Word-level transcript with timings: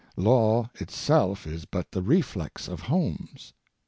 Law 0.17 0.67
itself 0.79 1.45
is 1.45 1.65
but 1.65 1.91
the 1.91 2.01
reflex 2.01 2.67
of 2.67 2.79
homes. 2.79 3.53